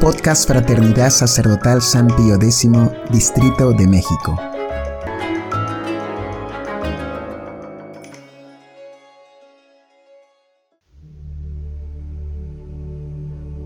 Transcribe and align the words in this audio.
Podcast 0.00 0.48
Fraternidad 0.48 1.10
Sacerdotal 1.10 1.82
San 1.82 2.06
Pío 2.06 2.36
X, 2.36 2.70
Distrito 3.10 3.72
de 3.72 3.88
México. 3.88 4.36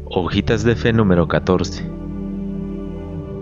Hojitas 0.07 0.65
de 0.65 0.75
Fe 0.75 0.95
número 0.95 1.29
14. 1.29 1.85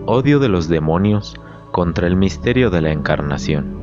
Odio 0.05 0.39
de 0.39 0.49
los 0.49 0.67
demonios 0.67 1.35
contra 1.71 2.07
el 2.07 2.17
misterio 2.17 2.69
de 2.69 2.81
la 2.81 2.91
encarnación. 2.91 3.79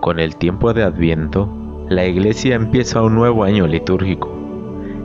Con 0.00 0.20
el 0.20 0.36
tiempo 0.36 0.72
de 0.72 0.84
Adviento, 0.84 1.57
la 1.88 2.04
Iglesia 2.04 2.54
empieza 2.54 3.00
un 3.00 3.14
nuevo 3.14 3.44
año 3.44 3.66
litúrgico. 3.66 4.28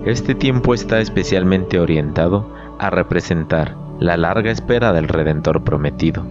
Este 0.05 0.35
tiempo 0.35 0.73
está 0.73 0.99
especialmente 0.99 1.79
orientado 1.79 2.53
a 2.77 2.89
representar 2.89 3.77
la 3.99 4.17
larga 4.17 4.51
espera 4.51 4.91
del 4.91 5.07
Redentor 5.07 5.63
prometido. 5.63 6.25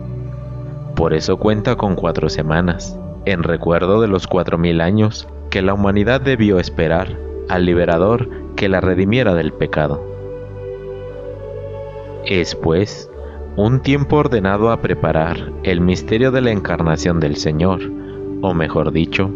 Por 0.94 1.14
eso 1.14 1.38
cuenta 1.38 1.76
con 1.76 1.94
cuatro 1.94 2.28
semanas, 2.28 2.98
en 3.24 3.42
recuerdo 3.42 4.02
de 4.02 4.08
los 4.08 4.26
cuatro 4.26 4.58
mil 4.58 4.82
años 4.82 5.26
que 5.48 5.62
la 5.62 5.72
humanidad 5.72 6.20
debió 6.20 6.58
esperar 6.58 7.16
al 7.48 7.64
liberador 7.64 8.28
que 8.54 8.68
la 8.68 8.82
redimiera 8.82 9.34
del 9.34 9.54
pecado. 9.54 10.04
Es 12.26 12.54
pues 12.54 13.10
un 13.56 13.80
tiempo 13.80 14.16
ordenado 14.16 14.70
a 14.70 14.82
preparar 14.82 15.50
el 15.62 15.80
misterio 15.80 16.30
de 16.30 16.42
la 16.42 16.50
encarnación 16.50 17.20
del 17.20 17.36
Señor, 17.36 17.80
o 18.42 18.52
mejor 18.52 18.92
dicho, 18.92 19.30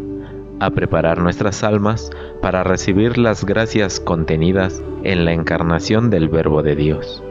a 0.59 0.71
preparar 0.71 1.19
nuestras 1.19 1.63
almas 1.63 2.09
para 2.41 2.63
recibir 2.63 3.17
las 3.17 3.45
gracias 3.45 3.99
contenidas 3.99 4.83
en 5.03 5.25
la 5.25 5.33
encarnación 5.33 6.09
del 6.09 6.29
Verbo 6.29 6.63
de 6.63 6.75
Dios. 6.75 7.23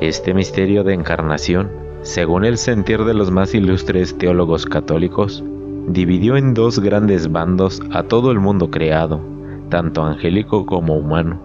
Este 0.00 0.34
misterio 0.34 0.84
de 0.84 0.94
encarnación, 0.94 1.70
según 2.02 2.44
el 2.44 2.58
sentir 2.58 3.04
de 3.04 3.14
los 3.14 3.30
más 3.30 3.54
ilustres 3.54 4.16
teólogos 4.18 4.66
católicos, 4.66 5.42
dividió 5.88 6.36
en 6.36 6.54
dos 6.54 6.78
grandes 6.78 7.30
bandos 7.30 7.82
a 7.92 8.04
todo 8.04 8.30
el 8.30 8.40
mundo 8.40 8.70
creado, 8.70 9.20
tanto 9.68 10.02
angélico 10.04 10.66
como 10.66 10.96
humano. 10.96 11.40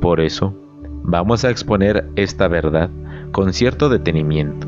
Por 0.00 0.20
eso, 0.20 0.54
vamos 1.02 1.44
a 1.44 1.50
exponer 1.50 2.08
esta 2.16 2.48
verdad 2.48 2.90
con 3.32 3.52
cierto 3.52 3.88
detenimiento, 3.88 4.66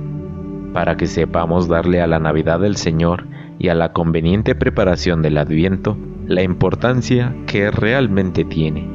para 0.72 0.96
que 0.96 1.06
sepamos 1.06 1.68
darle 1.68 2.00
a 2.00 2.06
la 2.06 2.18
Navidad 2.18 2.60
del 2.60 2.76
Señor 2.76 3.24
y 3.58 3.68
a 3.68 3.74
la 3.74 3.92
conveniente 3.92 4.54
preparación 4.54 5.22
del 5.22 5.38
Adviento 5.38 5.96
la 6.26 6.42
importancia 6.42 7.34
que 7.46 7.70
realmente 7.70 8.44
tiene. 8.44 8.88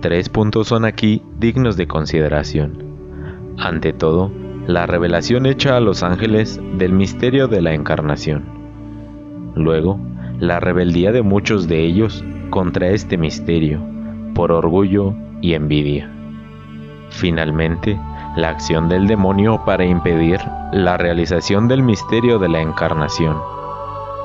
Tres 0.00 0.28
puntos 0.28 0.68
son 0.68 0.84
aquí 0.84 1.22
dignos 1.38 1.76
de 1.76 1.86
consideración. 1.86 2.82
Ante 3.58 3.92
todo, 3.92 4.30
la 4.66 4.86
revelación 4.86 5.46
hecha 5.46 5.76
a 5.76 5.80
los 5.80 6.02
ángeles 6.02 6.60
del 6.78 6.92
misterio 6.92 7.48
de 7.48 7.62
la 7.62 7.74
encarnación. 7.74 8.44
Luego, 9.54 10.00
la 10.38 10.60
rebeldía 10.60 11.12
de 11.12 11.22
muchos 11.22 11.68
de 11.68 11.84
ellos 11.84 12.24
contra 12.50 12.88
este 12.88 13.18
misterio, 13.18 13.80
por 14.34 14.52
orgullo 14.52 15.14
y 15.40 15.54
envidia. 15.54 16.10
Finalmente, 17.10 17.98
la 18.36 18.50
acción 18.50 18.88
del 18.88 19.06
demonio 19.06 19.64
para 19.64 19.84
impedir 19.84 20.40
la 20.72 20.96
realización 20.96 21.66
del 21.68 21.82
misterio 21.82 22.38
de 22.38 22.48
la 22.48 22.60
encarnación, 22.60 23.36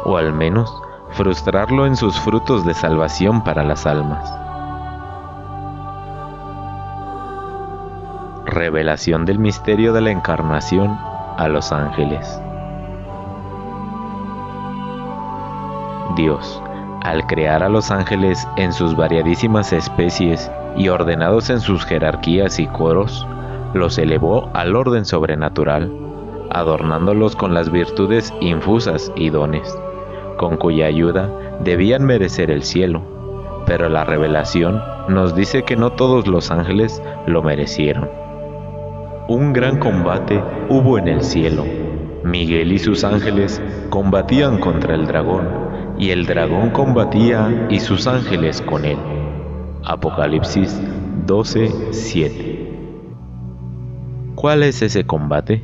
o 0.04 0.18
al 0.18 0.32
menos 0.32 0.72
frustrarlo 1.12 1.86
en 1.86 1.96
sus 1.96 2.20
frutos 2.20 2.66
de 2.66 2.74
salvación 2.74 3.44
para 3.44 3.64
las 3.64 3.86
almas. 3.86 4.32
Revelación 8.46 9.26
del 9.26 9.40
misterio 9.40 9.92
de 9.92 10.02
la 10.02 10.12
encarnación 10.12 10.98
a 11.38 11.48
los 11.48 11.72
ángeles. 11.72 12.40
Dios, 16.16 16.62
al 17.02 17.26
crear 17.28 17.64
a 17.64 17.70
los 17.70 17.92
ángeles 17.92 18.48
en 18.56 18.72
sus 18.72 18.96
variadísimas 18.96 19.74
especies 19.74 20.50
y 20.78 20.90
ordenados 20.90 21.50
en 21.50 21.60
sus 21.60 21.84
jerarquías 21.86 22.60
y 22.60 22.68
coros, 22.68 23.28
los 23.74 23.98
elevó 23.98 24.50
al 24.54 24.76
orden 24.76 25.06
sobrenatural, 25.06 25.92
adornándolos 26.50 27.36
con 27.36 27.54
las 27.54 27.72
virtudes 27.72 28.34
infusas 28.40 29.12
y 29.16 29.30
dones, 29.30 29.78
con 30.38 30.58
cuya 30.58 30.86
ayuda 30.86 31.30
debían 31.62 32.06
merecer 32.06 32.52
el 32.52 32.64
cielo. 32.64 33.02
Pero 33.66 33.90
la 33.90 34.04
revelación 34.04 34.82
nos 35.10 35.36
dice 35.36 35.64
que 35.64 35.76
no 35.76 35.92
todos 35.94 36.28
los 36.28 36.52
ángeles 36.52 37.02
lo 37.26 37.42
merecieron. 37.42 38.10
Un 39.28 39.54
gran 39.54 39.80
combate 39.80 40.42
hubo 40.70 41.00
en 41.00 41.08
el 41.08 41.22
cielo. 41.24 41.66
Miguel 42.24 42.72
y 42.72 42.80
sus 42.80 43.04
ángeles 43.04 43.62
combatían 43.90 44.60
contra 44.60 44.96
el 44.96 45.08
dragón, 45.08 45.48
y 45.98 46.12
el 46.12 46.26
dragón 46.26 46.70
combatía 46.72 47.68
y 47.70 47.80
sus 47.80 48.08
ángeles 48.08 48.62
con 48.62 48.86
él. 48.86 48.98
Apocalipsis 49.84 50.82
12:7 51.26 52.55
¿Cuál 54.36 54.64
es 54.64 54.82
ese 54.82 55.06
combate? 55.06 55.64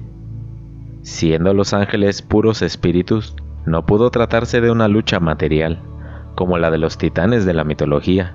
Siendo 1.02 1.54
los 1.54 1.74
ángeles 1.74 2.22
puros 2.22 2.62
espíritus, 2.62 3.36
no 3.66 3.86
pudo 3.86 4.10
tratarse 4.12 4.62
de 4.62 4.72
una 4.72 4.88
lucha 4.88 5.20
material, 5.20 5.80
como 6.36 6.58
la 6.58 6.72
de 6.72 6.78
los 6.78 6.98
titanes 6.98 7.46
de 7.46 7.54
la 7.54 7.66
mitología, 7.66 8.34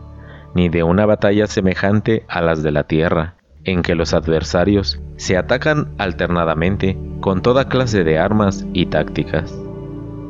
ni 0.55 0.69
de 0.69 0.83
una 0.83 1.07
batalla 1.07 1.47
semejante 1.47 2.27
a 2.29 2.43
las 2.43 2.63
de 2.63 2.71
la 2.71 2.85
tierra, 2.85 3.37
en 3.65 3.81
que 3.81 3.95
los 3.95 4.13
adversarios 4.13 5.01
se 5.17 5.39
atacan 5.39 5.95
alternadamente 5.97 6.99
con 7.21 7.41
toda 7.41 7.69
clase 7.69 8.05
de 8.05 8.19
armas 8.19 8.67
y 8.75 8.87
tácticas. 8.87 9.59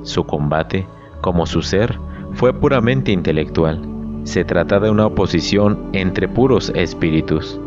Su 0.02 0.24
combate, 0.24 0.86
como 1.20 1.46
su 1.46 1.62
ser, 1.62 1.98
fue 2.32 2.54
puramente 2.54 3.10
intelectual. 3.10 3.82
Se 4.22 4.44
trata 4.44 4.78
de 4.78 4.88
una 4.88 5.06
oposición 5.06 5.90
entre 5.92 6.28
puros 6.28 6.70
espíritus, 6.76 7.60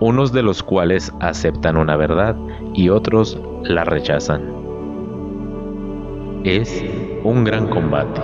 unos 0.00 0.32
de 0.32 0.42
los 0.42 0.62
cuales 0.62 1.12
aceptan 1.20 1.76
una 1.76 1.96
verdad 1.96 2.36
y 2.74 2.88
otros 2.88 3.38
la 3.62 3.84
rechazan. 3.84 4.42
Es 6.44 6.84
un 7.22 7.44
gran 7.44 7.68
combate. 7.68 8.20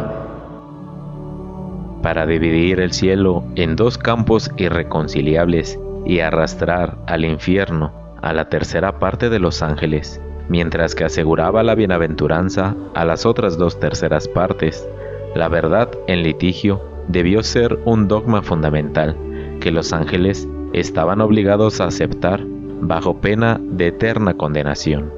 Para 2.03 2.27
dividir 2.27 2.81
el 2.81 2.93
cielo 2.93 3.45
en 3.57 3.77
dos 3.77 3.99
campos 3.99 4.51
irreconciliables 4.57 5.79
y 6.05 6.21
arrastrar 6.21 6.99
al 7.07 7.25
infierno 7.25 7.93
a 8.23 8.33
la 8.33 8.49
tercera 8.49 8.99
parte 8.99 9.31
de 9.31 9.39
los 9.39 9.63
ángeles, 9.63 10.21
mientras 10.49 10.95
que 10.95 11.05
aseguraba 11.05 11.63
la 11.63 11.75
bienaventuranza 11.75 12.75
a 12.95 13.05
las 13.05 13.25
otras 13.25 13.57
dos 13.57 13.79
terceras 13.81 14.29
partes, 14.29 14.87
la 15.35 15.49
verdad 15.49 15.91
en 16.07 16.23
litigio 16.23 16.83
debió 17.09 17.43
ser 17.43 17.79
un 17.85 18.09
dogma 18.09 18.43
fundamental 18.43 19.17
que 19.61 19.71
los 19.71 19.93
ángeles 19.93 20.49
estaban 20.73 21.21
obligados 21.21 21.81
a 21.81 21.87
aceptar 21.87 22.45
bajo 22.81 23.21
pena 23.21 23.61
de 23.63 23.89
eterna 23.89 24.35
condenación. 24.35 25.13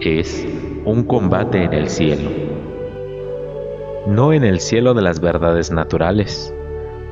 Es 0.00 0.46
un 0.84 1.04
combate 1.04 1.64
en 1.64 1.72
el 1.72 1.88
cielo, 1.88 2.30
no 4.06 4.32
en 4.32 4.44
el 4.44 4.60
cielo 4.60 4.94
de 4.94 5.02
las 5.02 5.20
verdades 5.20 5.70
naturales, 5.70 6.52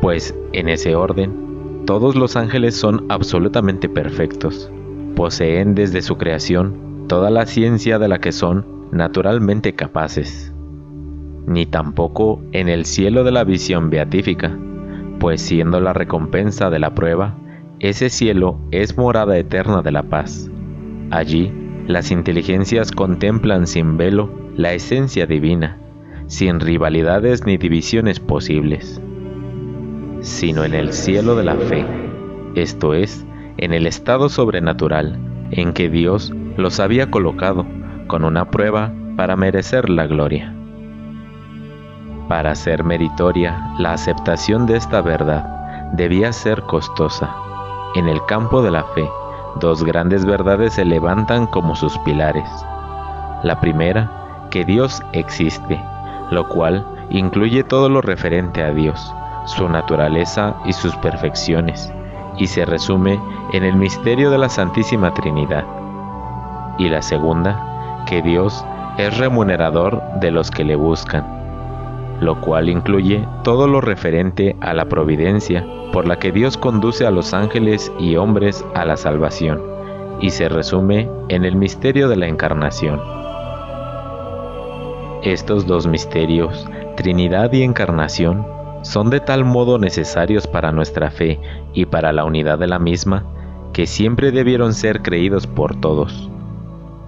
pues 0.01 0.35
en 0.53 0.69
ese 0.69 0.95
orden 0.95 1.85
todos 1.87 2.15
los 2.15 2.37
ángeles 2.37 2.77
son 2.77 3.07
absolutamente 3.09 3.89
perfectos, 3.89 4.71
poseen 5.17 5.75
desde 5.75 6.03
su 6.03 6.17
creación 6.17 7.07
toda 7.09 7.31
la 7.31 7.47
ciencia 7.47 7.99
de 7.99 8.09
la 8.09 8.21
que 8.21 8.33
son 8.33 8.65
naturalmente 8.93 9.75
capaces, 9.75 10.53
ni 11.47 11.67
tampoco 11.67 12.41
en 12.53 12.69
el 12.69 12.85
cielo 12.85 13.25
de 13.25 13.33
la 13.33 13.45
visión 13.45 13.91
beatífica, 13.91 14.57
pues 15.23 15.41
siendo 15.41 15.81
la 15.81 15.93
recompensa 15.93 16.69
de 16.69 16.81
la 16.81 16.97
prueba, 16.97 17.39
ese 17.79 18.11
cielo 18.11 18.59
es 18.73 18.99
morada 18.99 19.39
eterna 19.39 19.81
de 19.81 19.93
la 19.93 20.03
paz. 20.03 20.51
Allí, 21.13 21.53
las 21.87 22.11
inteligencias 22.11 22.91
contemplan 22.91 23.69
sin 23.69 23.97
velo 23.97 24.33
la 24.57 24.73
esencia 24.73 25.27
divina, 25.27 25.79
sin 26.27 26.59
rivalidades 26.59 27.47
ni 27.47 27.57
divisiones 27.57 28.19
posibles, 28.19 29.01
sino 30.23 30.65
en 30.65 30.75
el 30.75 30.93
cielo 30.93 31.37
de 31.37 31.45
la 31.45 31.55
fe, 31.55 31.87
esto 32.57 32.93
es, 32.93 33.25
en 33.59 33.73
el 33.73 33.87
estado 33.87 34.29
sobrenatural 34.29 35.21
en 35.53 35.73
que 35.73 35.89
Dios 35.89 36.33
los 36.57 36.81
había 36.81 37.13
colocado 37.13 37.65
con 38.09 38.25
una 38.25 38.51
prueba 38.51 38.93
para 39.17 39.37
merecer 39.37 39.89
la 39.89 40.09
gloria. 40.09 40.53
Para 42.33 42.55
ser 42.55 42.83
meritoria, 42.83 43.59
la 43.77 43.93
aceptación 43.93 44.65
de 44.65 44.79
esta 44.79 45.03
verdad 45.03 45.45
debía 45.93 46.33
ser 46.33 46.63
costosa. 46.63 47.29
En 47.95 48.09
el 48.09 48.25
campo 48.25 48.63
de 48.63 48.71
la 48.71 48.85
fe, 48.85 49.07
dos 49.57 49.85
grandes 49.85 50.25
verdades 50.25 50.73
se 50.73 50.87
levantan 50.87 51.47
como 51.47 51.77
sus 51.77 51.99
pilares. 51.99 52.49
La 53.43 53.61
primera, 53.61 54.49
que 54.51 54.65
Dios 54.65 55.03
existe. 55.13 55.79
lo 56.31 56.49
cual 56.49 56.87
incluye 57.11 57.65
todo 57.65 57.91
lo 57.91 58.01
referente 58.01 58.63
a 58.63 58.73
Dios, 58.73 59.15
su 59.45 59.69
naturaleza 59.69 60.55
y 60.65 60.73
sus 60.73 60.97
perfecciones, 60.97 61.93
y 62.39 62.47
se 62.47 62.65
resume 62.65 63.21
en 63.53 63.63
el 63.63 63.77
misterio 63.77 64.31
de 64.31 64.39
la 64.39 64.49
Santísima 64.49 65.13
Trinidad. 65.13 65.67
Y 66.79 66.89
la 66.89 67.03
segunda, 67.03 68.03
que 68.07 68.23
Dios 68.23 68.65
es 68.97 69.19
remunerador 69.19 70.03
de 70.15 70.31
los 70.31 70.51
que 70.51 70.65
le 70.65 70.77
buscan, 70.77 71.42
lo 72.23 72.41
cual 72.41 72.69
incluye 72.69 73.27
todo 73.43 73.67
lo 73.67 73.81
referente 73.81 74.57
a 74.61 74.73
la 74.75 74.87
providencia 74.87 75.67
por 75.93 76.07
la 76.07 76.19
que 76.19 76.33
Dios 76.33 76.57
conduce 76.57 77.05
a 77.05 77.11
los 77.11 77.35
ángeles 77.35 77.93
y 77.99 78.17
hombres 78.17 78.65
a 78.75 78.85
la 78.85 78.97
salvación, 78.97 79.61
y 80.21 80.31
se 80.31 80.49
resume 80.49 81.09
en 81.29 81.45
el 81.45 81.57
misterio 81.57 82.09
de 82.09 82.17
la 82.17 82.29
encarnación. 82.29 83.01
Estos 85.23 85.67
dos 85.67 85.87
misterios, 85.87 86.67
Trinidad 86.97 87.53
y 87.53 87.63
Encarnación, 87.63 88.47
son 88.83 89.11
de 89.11 89.21
tal 89.21 89.45
modo 89.45 89.79
necesarios 89.79 90.47
para 90.47 90.73
nuestra 90.73 91.11
fe 91.11 91.41
y 91.73 91.87
para 91.87 92.13
la 92.13 92.25
unidad 92.25 92.59
de 92.59 92.67
la 92.69 92.79
misma, 92.79 93.25
que 93.73 93.87
siempre 93.87 94.33
debieron 94.33 94.75
ser 94.75 95.03
creídos 95.03 95.47
por 95.47 95.81
todos, 95.81 96.29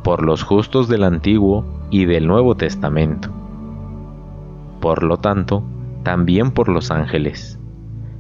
por 0.02 0.25
los 0.25 0.43
justos 0.43 0.88
del 0.88 1.05
Antiguo 1.05 1.64
y 1.90 2.05
del 2.05 2.26
Nuevo 2.26 2.55
Testamento. 2.55 3.44
Por 4.84 5.02
lo 5.02 5.16
tanto, 5.16 5.64
también 6.02 6.50
por 6.50 6.69
los 6.69 6.90
ángeles. 6.90 7.58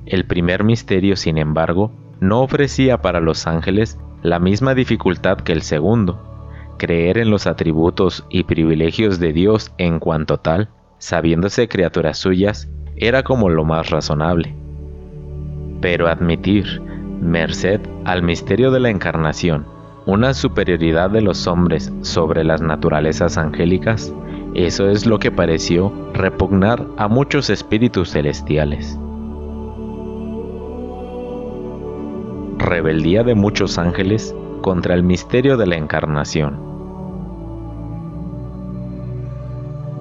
El 0.06 0.24
primer 0.24 0.64
misterio, 0.64 1.14
sin 1.14 1.36
embargo, 1.36 1.92
no 2.20 2.40
ofrecía 2.40 3.02
para 3.02 3.20
los 3.20 3.46
ángeles 3.46 3.98
la 4.22 4.38
misma 4.38 4.74
dificultad 4.74 5.36
que 5.36 5.52
el 5.52 5.60
segundo. 5.60 6.22
Creer 6.78 7.18
en 7.18 7.28
los 7.28 7.46
atributos 7.46 8.24
y 8.30 8.44
privilegios 8.44 9.20
de 9.20 9.34
Dios 9.34 9.74
en 9.76 9.98
cuanto 9.98 10.38
tal, 10.38 10.70
sabiéndose 10.96 11.68
criaturas 11.68 12.16
suyas, 12.16 12.70
era 12.96 13.24
como 13.24 13.50
lo 13.50 13.66
más 13.66 13.90
razonable. 13.90 14.54
Pero 15.82 16.08
admitir, 16.08 16.80
merced 17.20 17.82
al 18.06 18.22
misterio 18.22 18.70
de 18.70 18.80
la 18.80 18.88
encarnación, 18.88 19.66
una 20.06 20.32
superioridad 20.32 21.10
de 21.10 21.20
los 21.20 21.46
hombres 21.46 21.92
sobre 22.00 22.42
las 22.42 22.62
naturalezas 22.62 23.36
angélicas, 23.36 24.14
eso 24.54 24.88
es 24.88 25.04
lo 25.04 25.18
que 25.18 25.32
pareció 25.32 25.92
repugnar 26.12 26.86
a 26.96 27.08
muchos 27.08 27.50
espíritus 27.50 28.12
celestiales. 28.12 28.96
Rebeldía 32.58 33.24
de 33.24 33.34
muchos 33.34 33.78
ángeles 33.78 34.32
contra 34.62 34.94
el 34.94 35.02
misterio 35.02 35.56
de 35.56 35.66
la 35.66 35.76
encarnación. 35.76 36.56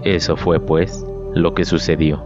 Eso 0.03 0.37
fue, 0.37 0.59
pues, 0.59 1.03
lo 1.33 1.55
que 1.55 1.65
sucedió. 1.65 2.23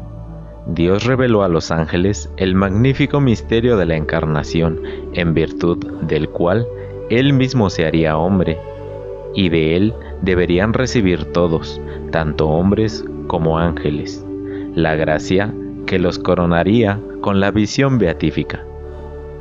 Dios 0.68 1.06
reveló 1.06 1.44
a 1.44 1.48
los 1.48 1.72
ángeles 1.72 2.30
el 2.36 2.56
magnífico 2.56 3.22
misterio 3.22 3.78
de 3.78 3.86
la 3.86 3.96
encarnación, 3.96 4.82
en 5.14 5.34
virtud 5.34 5.78
del 6.02 6.28
cual 6.28 6.68
Él 7.10 7.32
mismo 7.32 7.70
se 7.70 7.86
haría 7.86 8.18
hombre, 8.18 8.60
y 9.34 9.48
de 9.48 9.78
Él 9.78 9.94
deberían 10.22 10.74
recibir 10.74 11.32
todos, 11.32 11.80
tanto 12.12 12.48
hombres 12.48 13.06
como 13.28 13.58
ángeles, 13.58 14.26
la 14.76 14.96
gracia 14.96 15.54
que 15.86 16.00
los 16.00 16.20
coronaría 16.20 17.00
con 17.22 17.40
la 17.40 17.52
visión 17.52 17.98
beatífica. 17.98 18.64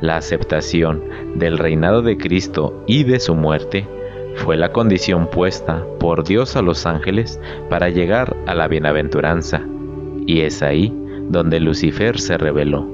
La 0.01 0.17
aceptación 0.17 1.03
del 1.35 1.57
reinado 1.57 2.01
de 2.01 2.17
Cristo 2.17 2.83
y 2.87 3.03
de 3.03 3.19
su 3.19 3.35
muerte 3.35 3.87
fue 4.35 4.55
la 4.55 4.71
condición 4.71 5.29
puesta 5.29 5.83
por 5.99 6.23
Dios 6.23 6.55
a 6.55 6.61
los 6.61 6.85
ángeles 6.85 7.39
para 7.69 7.89
llegar 7.89 8.35
a 8.45 8.53
la 8.53 8.67
bienaventuranza, 8.67 9.63
y 10.25 10.41
es 10.41 10.61
ahí 10.61 10.93
donde 11.29 11.59
Lucifer 11.59 12.19
se 12.19 12.37
reveló. 12.37 12.87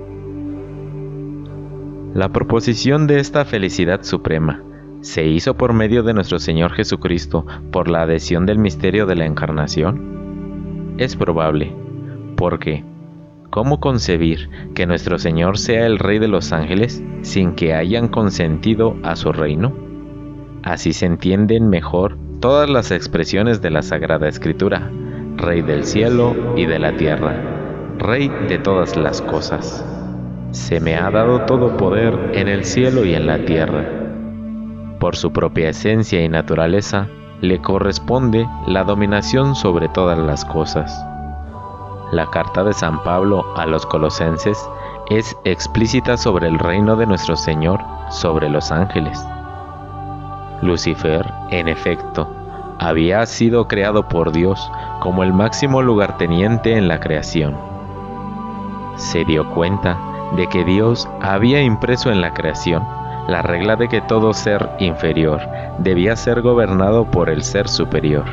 La 2.14 2.30
proposición 2.30 3.08
de 3.08 3.20
esta 3.20 3.44
felicidad 3.44 4.04
suprema 4.04 4.64
se 5.04 5.28
hizo 5.28 5.56
por 5.56 5.74
medio 5.74 6.02
de 6.02 6.16
nuestro 6.16 6.40
Señor 6.40 6.74
Jesucristo 6.74 7.46
por 7.72 7.88
la 7.88 8.02
adhesión 8.02 8.48
del 8.48 8.58
misterio 8.58 9.06
de 9.06 9.16
la 9.16 9.28
encarnación. 9.28 10.96
Es 10.98 11.16
probable, 11.16 11.76
porque 12.36 12.84
¿cómo 13.52 13.80
concebir 13.80 14.50
que 14.74 14.88
nuestro 14.88 15.20
Señor 15.20 15.60
sea 15.60 15.86
el 15.86 16.00
Rey 16.00 16.18
de 16.18 16.28
los 16.28 16.52
ángeles 16.52 17.04
sin 17.22 17.54
que 17.54 17.76
hayan 17.76 18.08
consentido 18.08 18.96
a 19.04 19.16
su 19.16 19.32
reino? 19.32 19.72
Así 20.64 20.94
se 20.94 21.06
entienden 21.06 21.70
mejor 21.70 22.18
todas 22.40 22.68
las 22.68 22.90
expresiones 22.90 23.62
de 23.62 23.70
la 23.70 23.84
Sagrada 23.84 24.28
Escritura, 24.28 24.90
Rey 25.38 25.62
del 25.62 25.84
cielo 25.84 26.36
y 26.58 26.66
de 26.66 26.80
la 26.80 26.98
tierra 26.98 27.54
Rey 27.98 28.30
de 28.50 28.58
todas 28.58 28.98
las 28.98 29.22
cosas. 29.22 29.86
Se 30.52 30.80
me 30.80 30.96
ha 30.96 31.12
dado 31.12 31.46
todo 31.46 31.78
poder 31.78 32.32
en 32.34 32.48
el 32.48 32.66
cielo 32.66 33.06
y 33.06 33.14
en 33.14 33.28
la 33.28 33.46
tierra. 33.46 34.03
Por 35.04 35.18
su 35.18 35.34
propia 35.34 35.68
esencia 35.68 36.24
y 36.24 36.30
naturaleza, 36.30 37.08
le 37.42 37.60
corresponde 37.60 38.48
la 38.68 38.86
dominación 38.86 39.54
sobre 39.54 39.90
todas 39.90 40.18
las 40.18 40.46
cosas. 40.46 40.98
La 42.14 42.28
carta 42.28 42.64
de 42.64 42.72
San 42.72 43.04
Pablo 43.04 43.44
a 43.58 43.66
los 43.66 43.86
colosenses 43.86 44.58
es 45.10 45.36
explícita 45.44 46.16
sobre 46.16 46.48
el 46.48 46.58
reino 46.58 46.96
de 46.96 47.06
nuestro 47.06 47.36
Señor 47.36 47.82
sobre 48.12 48.50
los 48.50 48.72
ángeles. 48.72 49.22
Lucifer, 50.62 51.30
en 51.52 51.68
efecto, 51.68 52.34
había 52.80 53.26
sido 53.26 53.68
creado 53.68 54.08
por 54.08 54.32
Dios 54.32 54.72
como 55.02 55.24
el 55.24 55.34
máximo 55.34 55.82
lugarteniente 55.82 56.78
en 56.78 56.88
la 56.88 57.02
creación 57.02 57.74
se 58.96 59.26
dio 59.26 59.50
cuenta 59.50 59.98
de 60.36 60.48
que 60.48 60.64
Dios 60.64 61.10
había 61.22 61.62
impreso 61.62 62.12
en 62.12 62.22
la 62.22 62.34
creación 62.34 62.84
la 63.28 63.42
regla 63.42 63.76
de 63.76 63.88
que 63.88 64.02
todo 64.02 64.34
ser 64.34 64.70
inferior 64.80 65.42
debía 65.80 66.16
ser 66.16 66.42
gobernado 66.42 67.10
por 67.10 67.30
el 67.30 67.44
ser 67.44 67.68
superior. 67.68 68.26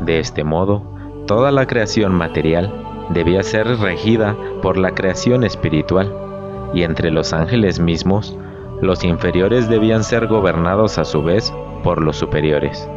De 0.00 0.20
este 0.20 0.44
modo, 0.44 0.82
toda 1.26 1.50
la 1.50 1.66
creación 1.66 2.14
material 2.14 2.72
debía 3.10 3.42
ser 3.42 3.66
regida 3.78 4.36
por 4.62 4.76
la 4.76 4.92
creación 4.92 5.44
espiritual, 5.44 6.12
y 6.74 6.82
entre 6.82 7.10
los 7.10 7.32
ángeles 7.32 7.80
mismos, 7.80 8.36
los 8.82 9.02
inferiores 9.02 9.68
debían 9.68 10.04
ser 10.04 10.26
gobernados 10.26 10.98
a 10.98 11.04
su 11.04 11.22
vez 11.22 11.52
por 11.82 12.02
los 12.02 12.16
superiores. 12.16 12.88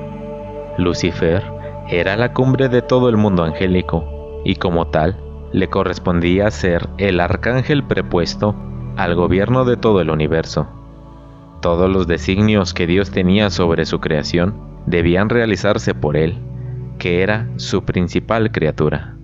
Lucifer 0.77 1.44
era 1.89 2.16
la 2.18 2.34
cumbre 2.34 2.69
de 2.69 2.81
todo 2.81 3.10
el 3.10 3.18
mundo 3.18 3.44
angélico, 3.44 4.04
y 4.44 4.56
como 4.56 4.88
tal, 4.88 5.17
le 5.53 5.70
correspondía 5.70 6.50
ser 6.51 6.88
el 6.98 7.20
arcángel 7.20 7.84
prepuesto 7.84 8.56
al 8.98 9.15
gobierno 9.15 9.65
de 9.65 9.77
todo 9.77 10.01
el 10.01 10.10
universo. 10.10 10.67
Todos 11.62 11.91
los 11.91 12.08
designios 12.08 12.74
que 12.74 12.88
Dios 12.88 13.12
tenía 13.12 13.51
sobre 13.51 13.86
su 13.86 14.00
creación 14.00 14.56
debían 14.88 15.30
realizarse 15.30 15.94
por 15.94 16.18
él, 16.18 16.39
que 16.98 17.22
era 17.22 17.48
su 17.58 17.84
principal 17.84 18.51
criatura. 18.51 19.15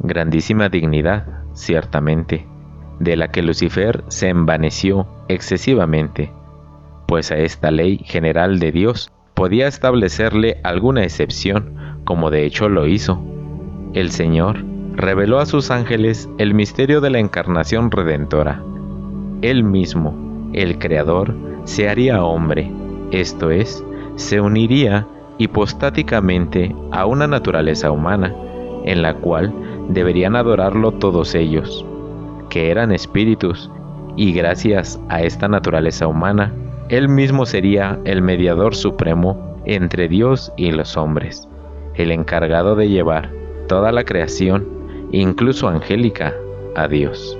Grandísima 0.00 0.68
dignidad, 0.68 1.24
ciertamente, 1.52 2.48
de 2.98 3.16
la 3.16 3.28
que 3.28 3.42
Lucifer 3.42 4.02
se 4.08 4.28
envaneció 4.28 5.06
excesivamente, 5.28 6.32
pues 7.06 7.30
a 7.30 7.36
esta 7.36 7.70
ley 7.70 7.98
general 8.04 8.58
de 8.58 8.72
Dios 8.72 9.12
podía 9.34 9.68
establecerle 9.68 10.58
alguna 10.64 11.04
excepción, 11.04 12.00
como 12.04 12.30
de 12.30 12.44
hecho 12.44 12.68
lo 12.68 12.88
hizo. 12.88 13.22
El 13.92 14.10
Señor 14.10 14.64
reveló 14.96 15.38
a 15.38 15.46
sus 15.46 15.70
ángeles 15.70 16.28
el 16.38 16.54
misterio 16.54 17.00
de 17.00 17.10
la 17.10 17.20
encarnación 17.20 17.92
redentora. 17.92 18.62
Él 19.42 19.62
mismo, 19.62 20.23
el 20.54 20.78
Creador, 20.78 21.34
se 21.64 21.88
haría 21.88 22.22
hombre, 22.24 22.70
esto 23.10 23.50
es, 23.50 23.84
se 24.16 24.40
uniría 24.40 25.06
hipostáticamente 25.38 26.74
a 26.92 27.06
una 27.06 27.26
naturaleza 27.26 27.90
humana, 27.90 28.34
en 28.84 29.02
la 29.02 29.14
cual 29.14 29.52
deberían 29.88 30.36
adorarlo 30.36 30.92
todos 30.92 31.34
ellos, 31.34 31.84
que 32.48 32.70
eran 32.70 32.92
espíritus, 32.92 33.70
y 34.16 34.32
gracias 34.32 35.00
a 35.08 35.22
esta 35.22 35.48
naturaleza 35.48 36.06
humana, 36.06 36.52
Él 36.88 37.08
mismo 37.08 37.46
sería 37.46 37.98
el 38.04 38.22
mediador 38.22 38.74
supremo 38.74 39.56
entre 39.64 40.08
Dios 40.08 40.52
y 40.56 40.70
los 40.70 40.96
hombres, 40.96 41.48
el 41.94 42.12
encargado 42.12 42.76
de 42.76 42.88
llevar 42.88 43.30
toda 43.66 43.90
la 43.90 44.04
creación 44.04 44.68
incluso 45.10 45.68
angélica, 45.68 46.34
a 46.74 46.88
Dios. 46.88 47.38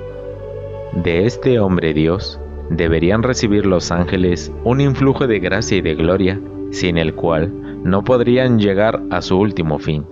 De 0.93 1.27
este 1.27 1.59
hombre 1.59 1.93
Dios 1.93 2.39
deberían 2.71 3.23
recibir 3.23 3.67
los 3.67 3.91
ángeles 3.91 4.53
un 4.65 4.81
influjo 4.81 5.27
de 5.27 5.39
gracia 5.39 5.79
y 5.79 5.81
de 5.81 5.95
gloria, 5.95 6.41
sin 6.71 6.99
el 6.99 7.15
cual 7.15 7.83
no 7.85 8.03
podrían 8.03 8.59
llegar 8.59 9.03
a 9.11 9.23
su 9.23 9.39
último 9.39 9.79
fin. 9.79 10.07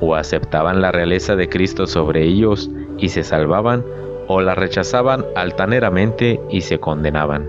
O 0.00 0.14
aceptaban 0.14 0.80
la 0.80 0.92
realeza 0.92 1.36
de 1.36 1.48
Cristo 1.48 1.86
sobre 1.86 2.24
ellos 2.24 2.70
y 2.98 3.08
se 3.08 3.22
salvaban, 3.22 3.84
o 4.28 4.40
la 4.40 4.54
rechazaban 4.54 5.24
altaneramente 5.34 6.40
y 6.50 6.62
se 6.62 6.78
condenaban. 6.78 7.48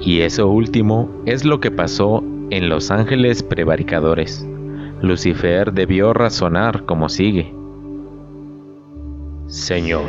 Y 0.00 0.20
eso 0.20 0.48
último 0.48 1.10
es 1.26 1.44
lo 1.44 1.60
que 1.60 1.70
pasó 1.70 2.22
en 2.50 2.68
los 2.68 2.90
ángeles 2.90 3.42
prevaricadores 3.42 4.46
Lucifer 5.00 5.72
debió 5.72 6.12
razonar 6.12 6.84
como 6.84 7.08
sigue. 7.08 7.54
Señor, 9.46 10.08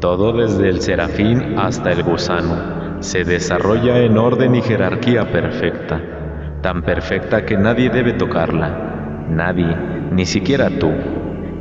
todo 0.00 0.32
desde 0.32 0.68
el 0.68 0.80
serafín 0.80 1.58
hasta 1.58 1.92
el 1.92 2.02
gusano 2.02 2.80
se 3.00 3.24
desarrolla 3.24 3.98
en 3.98 4.16
orden 4.18 4.54
y 4.54 4.62
jerarquía 4.62 5.30
perfecta, 5.30 6.00
tan 6.62 6.82
perfecta 6.82 7.44
que 7.44 7.56
nadie 7.56 7.90
debe 7.90 8.14
tocarla, 8.14 9.26
nadie, 9.28 9.76
ni 10.10 10.26
siquiera 10.26 10.70
tú. 10.78 10.90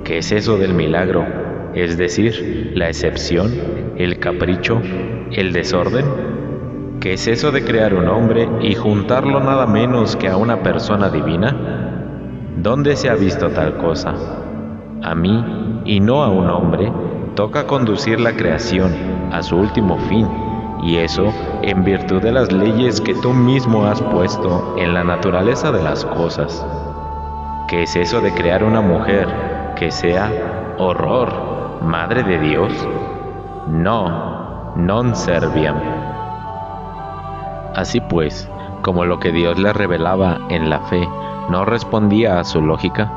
¿Qué 0.03 0.17
es 0.19 0.31
eso 0.31 0.57
del 0.57 0.73
milagro? 0.73 1.25
Es 1.73 1.97
decir, 1.97 2.71
la 2.75 2.87
excepción, 2.87 3.51
el 3.97 4.19
capricho, 4.19 4.81
el 5.31 5.53
desorden. 5.53 6.05
¿Qué 6.99 7.13
es 7.13 7.27
eso 7.27 7.51
de 7.51 7.63
crear 7.63 7.93
un 7.93 8.07
hombre 8.07 8.49
y 8.61 8.75
juntarlo 8.75 9.39
nada 9.39 9.67
menos 9.67 10.15
que 10.15 10.27
a 10.27 10.35
una 10.35 10.63
persona 10.63 11.09
divina? 11.09 11.55
¿Dónde 12.57 12.95
se 12.95 13.09
ha 13.09 13.15
visto 13.15 13.49
tal 13.49 13.77
cosa? 13.77 14.13
A 15.01 15.15
mí, 15.15 15.81
y 15.85 16.01
no 16.01 16.23
a 16.23 16.29
un 16.29 16.49
hombre, 16.49 16.91
toca 17.39 17.65
conducir 17.67 18.19
la 18.19 18.33
creación 18.33 18.93
a 19.31 19.41
su 19.41 19.55
último 19.55 19.97
fin, 20.09 20.27
y 20.83 20.97
eso 20.97 21.33
en 21.61 21.85
virtud 21.85 22.21
de 22.21 22.33
las 22.33 22.51
leyes 22.51 22.99
que 22.99 23.13
tú 23.13 23.31
mismo 23.31 23.85
has 23.85 24.01
puesto 24.01 24.75
en 24.77 24.93
la 24.93 25.05
naturaleza 25.05 25.71
de 25.71 25.81
las 25.81 26.03
cosas. 26.03 26.67
¿Qué 27.69 27.83
es 27.83 27.95
eso 27.95 28.19
de 28.19 28.33
crear 28.33 28.61
una 28.61 28.81
mujer 28.81 29.73
que 29.77 29.89
sea 29.89 30.75
horror, 30.79 31.79
madre 31.81 32.23
de 32.23 32.39
Dios? 32.39 32.73
No, 33.69 34.73
non 34.75 35.15
serviam. 35.15 35.77
Así 37.73 38.01
pues, 38.01 38.49
como 38.81 39.05
lo 39.05 39.21
que 39.21 39.31
Dios 39.31 39.57
le 39.57 39.71
revelaba 39.71 40.39
en 40.49 40.69
la 40.69 40.81
fe, 40.81 41.07
no 41.47 41.63
respondía 41.63 42.41
a 42.41 42.43
su 42.43 42.61
lógica, 42.61 43.09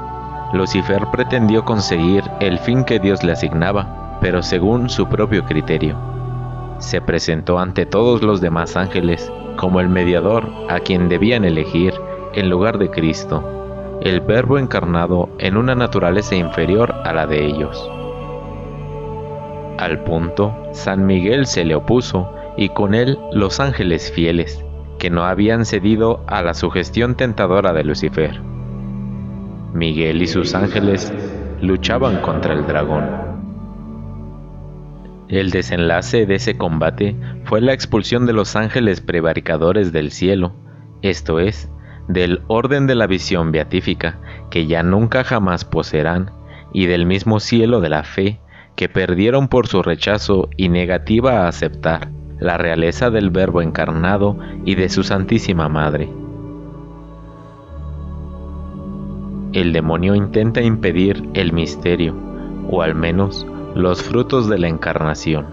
Lucifer 0.53 1.09
pretendió 1.11 1.65
conseguir 1.65 2.23
el 2.39 2.61
fin 2.61 2.85
que 2.85 3.01
Dios 3.01 3.25
le 3.25 3.33
asignaba, 3.33 4.02
pero 4.23 4.43
según 4.43 4.89
su 4.89 5.09
propio 5.09 5.45
criterio. 5.45 5.99
Se 6.79 7.01
presentó 7.01 7.59
ante 7.59 7.85
todos 7.85 8.23
los 8.23 8.41
demás 8.41 8.77
ángeles 8.77 9.31
como 9.57 9.81
el 9.81 9.89
mediador 9.89 10.49
a 10.71 10.81
quien 10.81 11.09
debían 11.09 11.45
elegir 11.45 11.93
en 12.33 12.49
lugar 12.49 12.79
de 12.79 12.91
Cristo, 12.91 13.99
el 14.01 14.21
Verbo 14.21 14.59
encarnado 14.59 15.29
en 15.39 15.57
una 15.57 15.75
naturaleza 15.75 16.35
inferior 16.37 16.95
a 17.05 17.13
la 17.13 17.27
de 17.27 17.45
ellos. 17.45 17.91
Al 19.79 20.03
punto, 20.05 20.57
San 20.73 21.05
Miguel 21.05 21.47
se 21.47 21.65
le 21.65 21.75
opuso 21.75 22.33
y 22.57 22.69
con 22.69 22.95
él 22.95 23.19
los 23.33 23.61
ángeles 23.61 24.11
fieles, 24.13 24.65
que 24.99 25.11
no 25.11 25.25
habían 25.25 25.65
cedido 25.65 26.23
a 26.29 26.43
la 26.43 26.55
sugestión 26.55 27.17
tentadora 27.17 27.73
de 27.73 27.85
Lucifer. 27.85 28.41
Miguel 29.73 30.23
y 30.23 30.27
sus 30.27 30.55
ángeles 30.55 31.13
luchaban 31.61 32.19
contra 32.19 32.55
el 32.55 32.67
dragón. 32.67 33.32
El 35.33 35.49
desenlace 35.51 36.27
de 36.27 36.35
ese 36.35 36.59
combate 36.59 37.17
fue 37.45 37.63
la 37.63 37.73
expulsión 37.73 38.27
de 38.27 38.35
los 38.35 38.55
ángeles 38.55 39.01
prevaricadores 39.01 39.91
del 39.91 40.11
cielo, 40.11 40.53
esto 41.01 41.41
es, 41.41 41.71
del 42.07 42.43
orden 42.49 42.87
de 42.87 42.95
la 42.95 43.07
visión 43.07 43.51
beatífica, 43.51 44.21
que 44.51 44.67
ya 44.67 44.83
nunca 44.83 45.25
jamás 45.25 45.65
poseerán, 45.65 46.31
y 46.75 46.85
del 46.85 47.07
mismo 47.07 47.41
cielo 47.41 47.81
de 47.81 47.89
la 47.89 48.05
fe, 48.05 48.41
que 48.77 48.91
perdieron 48.91 49.49
por 49.49 49.69
su 49.69 49.83
rechazo 49.83 50.51
y 50.59 50.69
negativa 50.69 51.45
a 51.45 51.49
aceptar 51.49 52.11
la 52.39 52.59
realeza 52.59 53.09
del 53.09 53.31
Verbo 53.31 53.63
encarnado 53.63 54.37
y 54.67 54.75
de 54.75 54.91
su 54.91 55.03
Santísima 55.03 55.67
Madre. 55.71 56.11
El 59.55 59.73
demonio 59.73 60.15
intenta 60.15 60.61
impedir 60.61 61.27
el 61.33 61.55
misterio, 61.55 62.15
o 62.69 62.83
al 62.83 62.95
menos 62.95 63.47
los 63.75 64.03
frutos 64.03 64.49
de 64.49 64.59
la 64.59 64.69
encarnación. 64.69 65.47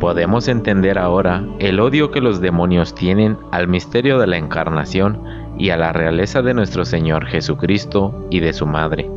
Podemos 0.00 0.48
entender 0.48 0.98
ahora 0.98 1.44
el 1.58 1.80
odio 1.80 2.10
que 2.10 2.20
los 2.20 2.40
demonios 2.40 2.94
tienen 2.94 3.38
al 3.52 3.68
misterio 3.68 4.18
de 4.18 4.26
la 4.26 4.36
encarnación 4.36 5.22
y 5.56 5.70
a 5.70 5.76
la 5.76 5.92
realeza 5.92 6.42
de 6.42 6.52
nuestro 6.52 6.84
Señor 6.84 7.26
Jesucristo 7.26 8.26
y 8.28 8.40
de 8.40 8.52
su 8.52 8.66
Madre. 8.66 9.08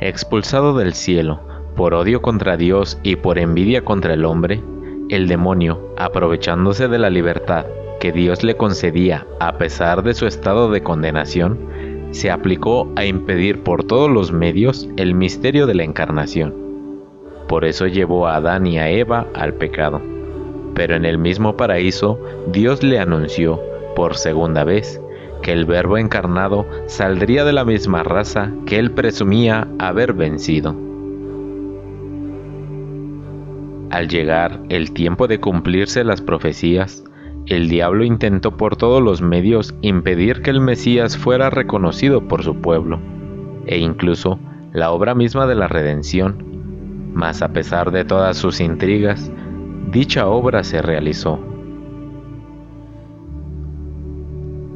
Expulsado 0.00 0.76
del 0.76 0.94
cielo, 0.94 1.40
por 1.74 1.94
odio 1.94 2.22
contra 2.22 2.56
Dios 2.56 2.98
y 3.02 3.16
por 3.16 3.38
envidia 3.38 3.84
contra 3.84 4.14
el 4.14 4.24
hombre, 4.24 4.62
el 5.08 5.28
demonio, 5.28 5.94
aprovechándose 5.98 6.88
de 6.88 6.98
la 6.98 7.10
libertad 7.10 7.66
que 8.00 8.12
Dios 8.12 8.42
le 8.42 8.56
concedía 8.56 9.26
a 9.40 9.58
pesar 9.58 10.02
de 10.02 10.14
su 10.14 10.26
estado 10.26 10.70
de 10.70 10.82
condenación, 10.82 11.58
se 12.10 12.30
aplicó 12.30 12.90
a 12.96 13.04
impedir 13.04 13.62
por 13.62 13.84
todos 13.84 14.10
los 14.10 14.32
medios 14.32 14.88
el 14.96 15.14
misterio 15.14 15.66
de 15.66 15.74
la 15.74 15.84
encarnación. 15.84 16.54
Por 17.48 17.64
eso 17.64 17.86
llevó 17.86 18.26
a 18.26 18.36
Adán 18.36 18.66
y 18.66 18.78
a 18.78 18.90
Eva 18.90 19.26
al 19.34 19.54
pecado. 19.54 20.00
Pero 20.74 20.94
en 20.94 21.04
el 21.04 21.18
mismo 21.18 21.56
paraíso 21.56 22.18
Dios 22.52 22.82
le 22.82 22.98
anunció, 22.98 23.60
por 23.94 24.16
segunda 24.16 24.64
vez, 24.64 25.00
que 25.42 25.52
el 25.52 25.64
Verbo 25.64 25.96
encarnado 25.96 26.66
saldría 26.86 27.44
de 27.44 27.52
la 27.52 27.64
misma 27.64 28.02
raza 28.02 28.52
que 28.66 28.78
él 28.78 28.90
presumía 28.90 29.68
haber 29.78 30.12
vencido. 30.12 30.74
Al 33.90 34.08
llegar 34.08 34.60
el 34.68 34.92
tiempo 34.92 35.28
de 35.28 35.38
cumplirse 35.38 36.02
las 36.02 36.20
profecías, 36.20 37.04
el 37.46 37.68
diablo 37.68 38.04
intentó 38.04 38.56
por 38.56 38.76
todos 38.76 39.00
los 39.00 39.22
medios 39.22 39.74
impedir 39.80 40.42
que 40.42 40.50
el 40.50 40.60
Mesías 40.60 41.16
fuera 41.16 41.48
reconocido 41.48 42.26
por 42.26 42.42
su 42.42 42.56
pueblo, 42.56 42.98
e 43.66 43.78
incluso 43.78 44.40
la 44.72 44.90
obra 44.90 45.14
misma 45.14 45.46
de 45.46 45.54
la 45.54 45.68
redención. 45.68 46.44
Mas 47.14 47.42
a 47.42 47.48
pesar 47.48 47.92
de 47.92 48.04
todas 48.04 48.36
sus 48.36 48.60
intrigas, 48.60 49.30
dicha 49.92 50.26
obra 50.26 50.64
se 50.64 50.82
realizó. 50.82 51.38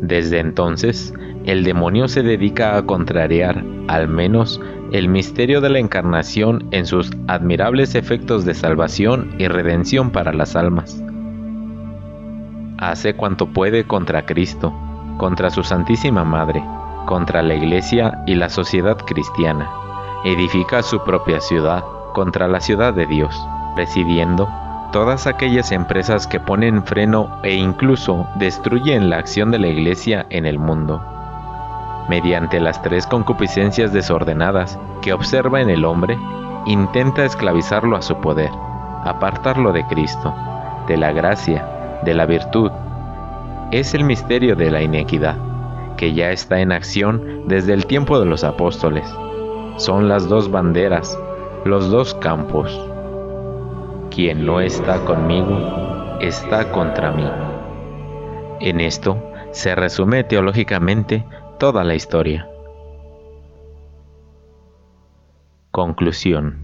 Desde 0.01 0.39
entonces, 0.39 1.13
el 1.45 1.65
demonio 1.65 2.07
se 2.07 2.23
dedica 2.23 2.77
a 2.77 2.87
contrariar, 2.87 3.65
al 3.89 4.09
menos, 4.09 4.61
el 4.93 5.09
misterio 5.09 5.61
de 5.61 5.71
la 5.71 5.81
encarnación 5.81 6.67
en 6.71 6.87
sus 6.87 7.11
admirables 7.27 7.95
efectos 7.95 8.45
de 8.45 8.55
salvación 8.55 9.35
y 9.39 9.49
redención 9.49 10.11
para 10.11 10.33
las 10.33 10.57
almas. 10.57 11.03
Hace 12.81 13.15
cuanto 13.15 13.47
puede 13.47 13.87
contra 13.87 14.27
Cristo, 14.27 14.73
contra 15.19 15.51
su 15.51 15.63
Santísima 15.63 16.25
Madre, 16.25 16.65
contra 17.07 17.43
la 17.43 17.55
Iglesia 17.55 18.23
y 18.27 18.35
la 18.35 18.49
sociedad 18.49 18.97
cristiana. 18.97 19.71
Edifica 20.25 20.83
su 20.83 21.05
propia 21.05 21.41
ciudad 21.41 21.85
contra 22.15 22.49
la 22.49 22.61
ciudad 22.61 22.95
de 22.95 23.07
Dios, 23.07 23.39
presidiendo 23.77 24.49
todas 24.93 25.27
aquellas 25.27 25.73
empresas 25.73 26.27
que 26.27 26.41
ponen 26.41 26.83
freno 26.83 27.39
e 27.43 27.55
incluso 27.55 28.27
destruyen 28.37 29.11
la 29.11 29.19
acción 29.19 29.51
de 29.51 29.59
la 29.59 29.69
Iglesia 29.69 30.27
en 30.31 30.47
el 30.47 30.59
mundo 30.59 31.01
mediante 32.11 32.59
las 32.59 32.83
tres 32.83 33.07
concupiscencias 33.07 33.93
desordenadas 33.93 34.77
que 35.01 35.13
observa 35.13 35.61
en 35.61 35.71
el 35.71 35.85
hombre, 35.85 36.19
intenta 36.67 37.25
esclavizarlo 37.25 37.97
a 37.97 38.03
su 38.03 38.17
poder, 38.17 38.51
apartarlo 39.05 39.73
de 39.73 39.87
Cristo, 39.87 40.35
de 40.89 40.97
la 40.97 41.13
gracia, 41.13 41.65
de 42.05 42.15
la 42.15 42.27
virtud. 42.27 42.71
Es 43.73 43.95
el 43.95 44.05
misterio 44.05 44.57
de 44.57 44.71
la 44.71 44.83
inequidad, 44.83 45.37
que 45.97 46.13
ya 46.13 46.31
está 46.31 46.61
en 46.61 46.73
acción 46.73 47.47
desde 47.47 47.73
el 47.73 47.87
tiempo 47.87 48.19
de 48.19 48.27
los 48.27 48.45
apóstoles. 48.45 49.07
Son 49.77 50.09
las 50.09 50.29
dos 50.29 50.51
banderas, 50.51 51.19
los 51.65 51.91
dos 51.91 52.15
campos. 52.15 52.79
Quien 54.11 54.45
no 54.45 54.61
está 54.61 54.99
conmigo, 55.05 56.19
está 56.21 56.71
contra 56.73 57.13
mí. 57.13 57.31
En 58.61 58.81
esto 58.81 59.23
se 59.53 59.75
resume 59.75 60.25
teológicamente 60.25 61.25
toda 61.59 61.85
la 61.85 61.95
historia. 61.95 62.49
Conclusión. 65.71 66.59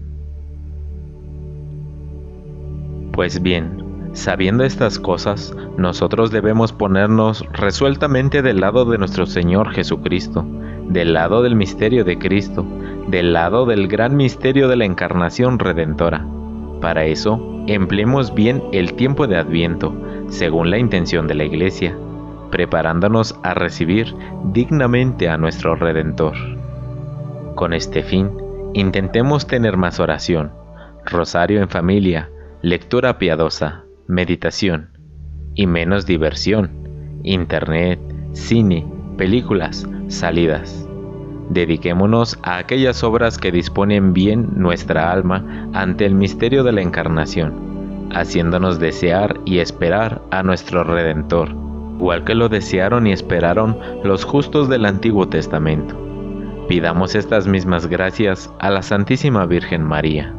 Pues 3.13 3.41
bien, 3.41 3.86
sabiendo 4.17 4.63
estas 4.63 4.99
cosas, 4.99 5.55
nosotros 5.77 6.31
debemos 6.31 6.73
ponernos 6.73 7.45
resueltamente 7.53 8.41
del 8.41 8.59
lado 8.59 8.83
de 8.85 8.97
nuestro 8.97 9.27
Señor 9.27 9.71
Jesucristo, 9.71 10.43
del 10.89 11.13
lado 11.13 11.43
del 11.43 11.55
misterio 11.55 12.03
de 12.03 12.17
Cristo, 12.17 12.65
del 13.07 13.33
lado 13.33 13.65
del 13.65 13.87
gran 13.87 14.17
misterio 14.17 14.67
de 14.67 14.75
la 14.75 14.85
encarnación 14.85 15.59
redentora. 15.59 16.25
Para 16.81 17.05
eso, 17.05 17.63
empleemos 17.67 18.33
bien 18.33 18.63
el 18.71 18.93
tiempo 18.93 19.27
de 19.27 19.37
Adviento, 19.37 19.93
según 20.29 20.71
la 20.71 20.79
intención 20.79 21.27
de 21.27 21.35
la 21.35 21.43
Iglesia, 21.43 21.95
preparándonos 22.49 23.39
a 23.43 23.53
recibir 23.53 24.15
dignamente 24.45 25.29
a 25.29 25.37
nuestro 25.37 25.75
Redentor. 25.75 26.33
Con 27.55 27.73
este 27.73 28.01
fin, 28.01 28.31
intentemos 28.73 29.45
tener 29.45 29.77
más 29.77 29.99
oración, 29.99 30.51
rosario 31.05 31.61
en 31.61 31.69
familia, 31.69 32.29
lectura 32.61 33.17
piadosa, 33.17 33.86
meditación 34.07 34.89
y 35.53 35.67
menos 35.67 36.05
diversión, 36.05 36.69
internet, 37.23 37.99
cine, 38.33 38.85
películas, 39.17 39.87
salidas. 40.07 40.87
Dediquémonos 41.49 42.37
a 42.43 42.57
aquellas 42.57 43.03
obras 43.03 43.37
que 43.37 43.51
disponen 43.51 44.13
bien 44.13 44.49
nuestra 44.55 45.11
alma 45.11 45.69
ante 45.73 46.05
el 46.05 46.13
misterio 46.13 46.63
de 46.63 46.73
la 46.73 46.81
encarnación, 46.81 48.09
haciéndonos 48.13 48.79
desear 48.79 49.39
y 49.45 49.59
esperar 49.59 50.21
a 50.31 50.43
nuestro 50.43 50.83
Redentor, 50.83 51.49
igual 51.97 52.23
que 52.23 52.35
lo 52.35 52.49
desearon 52.49 53.07
y 53.07 53.11
esperaron 53.11 53.77
los 54.03 54.23
justos 54.23 54.69
del 54.69 54.85
Antiguo 54.85 55.27
Testamento. 55.27 55.95
Pidamos 56.67 57.15
estas 57.15 57.47
mismas 57.47 57.87
gracias 57.87 58.53
a 58.59 58.69
la 58.69 58.81
Santísima 58.81 59.45
Virgen 59.45 59.83
María. 59.83 60.33